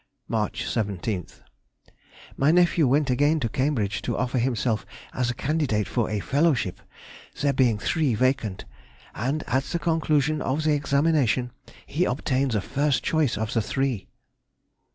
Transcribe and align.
March 0.27 0.63
17th.—My 0.65 2.49
nephew 2.51 2.87
went 2.87 3.11
again 3.11 3.39
to 3.39 3.47
Cambridge 3.47 4.01
to 4.01 4.17
offer 4.17 4.39
himself 4.39 4.83
as 5.13 5.31
candidate 5.33 5.87
for 5.87 6.09
a 6.09 6.19
fellowship, 6.19 6.81
there 7.41 7.53
being 7.53 7.77
three 7.77 8.15
vacant, 8.15 8.65
and 9.13 9.43
at 9.45 9.65
the 9.65 9.77
conclusion 9.77 10.41
of 10.41 10.63
the 10.63 10.73
examination 10.73 11.51
he 11.85 12.05
obtained 12.05 12.49
the 12.49 12.61
first 12.61 13.03
choice 13.03 13.37
of 13.37 13.53
the 13.53 13.61
three. 13.61 14.07